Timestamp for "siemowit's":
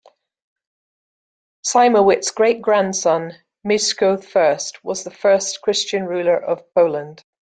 1.63-2.31